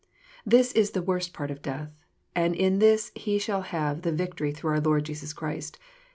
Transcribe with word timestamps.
This 0.43 0.71
is 0.71 0.89
the 0.97 1.01
worst 1.03 1.31
part 1.31 1.51
of 1.51 1.61
death,— 1.61 1.91
and 2.35 2.55
in 2.55 2.79
this 2.79 3.11
he 3.13 3.37
shall 3.37 3.61
have 3.61 4.01
the" 4.01 4.11
victory 4.21 4.51
through 4.51 4.71
our 4.71 4.79
Lord 4.81 5.03
Jesus 5.03 5.31
Christ." 5.31 5.77